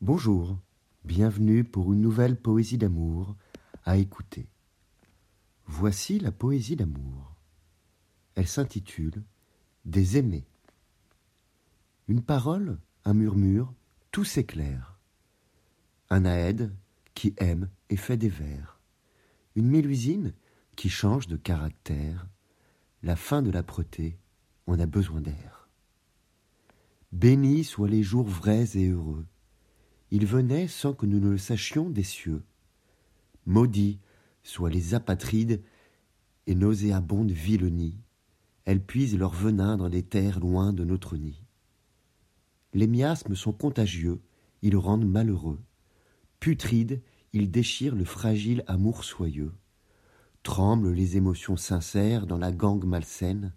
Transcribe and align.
Bonjour, 0.00 0.56
bienvenue 1.02 1.64
pour 1.64 1.92
une 1.92 2.00
nouvelle 2.00 2.36
poésie 2.36 2.78
d'amour 2.78 3.34
à 3.84 3.96
écouter. 3.96 4.46
Voici 5.66 6.20
la 6.20 6.30
poésie 6.30 6.76
d'amour. 6.76 7.34
Elle 8.36 8.46
s'intitule 8.46 9.24
Des 9.84 10.16
aimés. 10.16 10.46
Une 12.06 12.22
parole, 12.22 12.78
un 13.04 13.12
murmure, 13.12 13.74
tout 14.12 14.22
s'éclaire. 14.22 15.00
Un 16.10 16.24
aède 16.24 16.72
qui 17.14 17.34
aime 17.38 17.68
et 17.90 17.96
fait 17.96 18.16
des 18.16 18.28
vers. 18.28 18.78
Une 19.56 19.66
mélusine 19.68 20.32
qui 20.76 20.90
change 20.90 21.26
de 21.26 21.36
caractère. 21.36 22.28
La 23.02 23.16
fin 23.16 23.42
de 23.42 23.50
l'âpreté, 23.50 24.16
on 24.68 24.78
a 24.78 24.86
besoin 24.86 25.20
d'air. 25.20 25.68
Bénis 27.10 27.64
soient 27.64 27.88
les 27.88 28.04
jours 28.04 28.28
vrais 28.28 28.76
et 28.76 28.90
heureux 28.90 29.26
il 30.10 30.26
venait 30.26 30.68
sans 30.68 30.94
que 30.94 31.06
nous 31.06 31.20
ne 31.20 31.30
le 31.30 31.38
sachions 31.38 31.90
des 31.90 32.02
cieux. 32.02 32.42
Maudits 33.46 34.00
soient 34.42 34.70
les 34.70 34.94
apatrides 34.94 35.62
et 36.46 36.54
nauséabondes 36.54 37.30
vilenies, 37.30 38.00
elles 38.64 38.82
puisent 38.82 39.16
leur 39.16 39.32
venin 39.32 39.76
dans 39.76 39.88
les 39.88 40.02
terres 40.02 40.40
loin 40.40 40.72
de 40.72 40.84
notre 40.84 41.16
nid. 41.16 41.42
Les 42.74 42.86
miasmes 42.86 43.34
sont 43.34 43.52
contagieux, 43.52 44.20
ils 44.62 44.76
rendent 44.76 45.08
malheureux. 45.08 45.60
Putrides, 46.40 47.02
ils 47.32 47.50
déchirent 47.50 47.94
le 47.94 48.04
fragile 48.04 48.64
amour 48.66 49.04
soyeux. 49.04 49.52
Tremblent 50.42 50.92
les 50.92 51.16
émotions 51.16 51.56
sincères 51.56 52.26
dans 52.26 52.38
la 52.38 52.52
gangue 52.52 52.84
malsaine, 52.84 53.54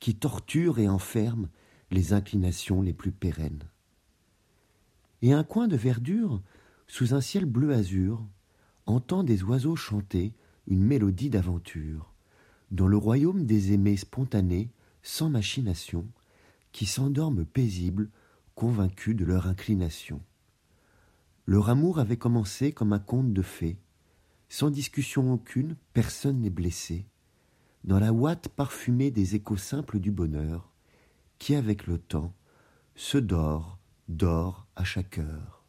qui 0.00 0.14
torture 0.14 0.78
et 0.78 0.88
enferme 0.88 1.48
les 1.90 2.12
inclinations 2.12 2.82
les 2.82 2.92
plus 2.92 3.12
pérennes 3.12 3.70
et 5.22 5.32
un 5.32 5.44
coin 5.44 5.68
de 5.68 5.76
verdure, 5.76 6.42
sous 6.86 7.14
un 7.14 7.20
ciel 7.20 7.44
bleu 7.44 7.72
azur, 7.72 8.24
entend 8.86 9.24
des 9.24 9.42
oiseaux 9.42 9.76
chanter 9.76 10.32
une 10.66 10.82
mélodie 10.82 11.30
d'aventure, 11.30 12.12
dans 12.70 12.88
le 12.88 12.96
royaume 12.96 13.46
des 13.46 13.72
aimés 13.72 13.96
spontanés, 13.96 14.70
sans 15.02 15.30
machination, 15.30 16.06
qui 16.72 16.86
s'endorment 16.86 17.44
paisibles, 17.44 18.10
convaincus 18.54 19.16
de 19.16 19.24
leur 19.24 19.46
inclination. 19.46 20.20
Leur 21.46 21.68
amour 21.68 21.98
avait 21.98 22.16
commencé 22.16 22.72
comme 22.72 22.92
un 22.92 22.98
conte 22.98 23.32
de 23.32 23.42
fées, 23.42 23.78
sans 24.48 24.70
discussion 24.70 25.32
aucune, 25.32 25.76
personne 25.92 26.40
n'est 26.40 26.50
blessé, 26.50 27.06
dans 27.84 28.00
la 28.00 28.12
ouate 28.12 28.48
parfumée 28.48 29.10
des 29.10 29.36
échos 29.36 29.56
simples 29.56 30.00
du 30.00 30.10
bonheur, 30.10 30.72
qui 31.38 31.54
avec 31.54 31.86
le 31.86 31.98
temps 31.98 32.32
se 32.94 33.18
dort, 33.18 33.78
à 34.08 34.84
chaque 34.84 35.18
heure. 35.18 35.64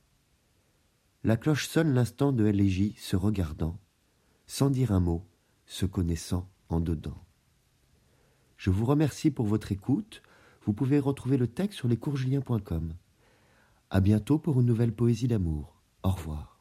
La 1.24 1.38
cloche 1.38 1.68
sonne 1.68 1.94
l'instant 1.94 2.32
de 2.32 2.44
l'élégie, 2.44 2.96
se 2.98 3.16
regardant, 3.16 3.80
sans 4.46 4.70
dire 4.70 4.92
un 4.92 5.00
mot, 5.00 5.26
se 5.66 5.86
connaissant 5.86 6.50
en 6.70 6.80
dedans. 6.80 7.26
Je 8.58 8.70
vous 8.70 8.86
remercie 8.86 9.32
pour 9.32 9.46
votre 9.46 9.72
écoute. 9.72 10.22
Vous 10.64 10.74
pouvez 10.74 11.00
retrouver 11.00 11.38
le 11.38 11.48
texte 11.48 11.78
sur 11.78 11.88
lescoursjulien.com. 11.88 12.94
À 13.90 14.02
bientôt 14.02 14.40
pour 14.40 14.60
une 14.60 14.68
nouvelle 14.68 14.94
poésie 14.94 15.28
d'amour. 15.28 15.82
Au 16.04 16.12
revoir. 16.12 16.57